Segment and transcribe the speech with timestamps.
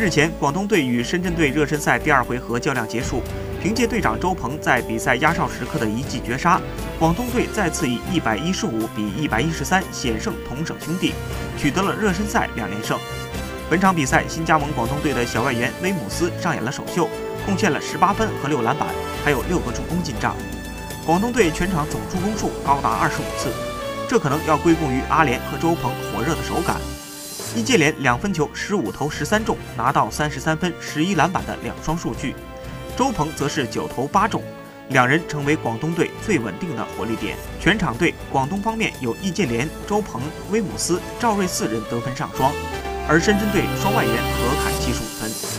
[0.00, 3.22] 日前，广东队与深圳队热身赛第二回合较量结束，
[3.62, 6.58] 凭借队长周鹏在比赛压哨时刻的一记绝杀，
[6.98, 11.12] 广东队再次以一百一十五比一百一十三险胜同省兄弟，
[11.58, 12.98] 取得了热身赛两连胜。
[13.68, 17.06] 本场比赛，新加盟广东队的小外援威姆斯上演了首秀，
[17.44, 18.88] 贡献了十八分和六篮板，
[19.22, 20.34] 还有六个助攻进账。
[21.04, 23.52] 广东队全场总助攻数高达二十五次，
[24.08, 26.76] 这可能要归功于阿联和周鹏火热的手感。
[27.56, 32.34] 易建联两分球十五投十三中，拿到三十三分、十一篮板的两双数据。
[32.96, 34.42] 周鹏则是九投八中，
[34.90, 37.36] 两人成为广东队最稳定的火力点。
[37.60, 42.52] 全场队，广东方面有易建联、周鹏、威姆斯、赵睿四人得分上双，
[43.08, 45.49] 而深圳队双外援何凯七十五分。